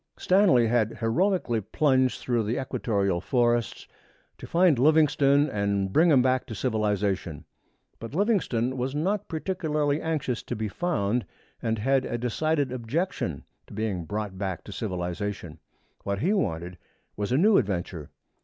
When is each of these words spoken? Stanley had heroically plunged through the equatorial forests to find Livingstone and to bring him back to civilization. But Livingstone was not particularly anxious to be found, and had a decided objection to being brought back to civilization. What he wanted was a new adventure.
Stanley 0.17 0.65
had 0.65 0.97
heroically 0.97 1.61
plunged 1.61 2.19
through 2.21 2.41
the 2.41 2.59
equatorial 2.59 3.21
forests 3.21 3.87
to 4.39 4.47
find 4.47 4.79
Livingstone 4.79 5.47
and 5.47 5.89
to 5.89 5.91
bring 5.91 6.09
him 6.09 6.23
back 6.23 6.47
to 6.47 6.55
civilization. 6.55 7.45
But 7.99 8.15
Livingstone 8.15 8.77
was 8.77 8.95
not 8.95 9.27
particularly 9.27 10.01
anxious 10.01 10.41
to 10.41 10.55
be 10.55 10.69
found, 10.69 11.23
and 11.61 11.77
had 11.77 12.03
a 12.05 12.17
decided 12.17 12.71
objection 12.71 13.43
to 13.67 13.75
being 13.75 14.05
brought 14.05 14.39
back 14.39 14.63
to 14.63 14.71
civilization. 14.71 15.59
What 16.03 16.17
he 16.17 16.33
wanted 16.33 16.79
was 17.15 17.31
a 17.31 17.37
new 17.37 17.57
adventure. 17.59 18.09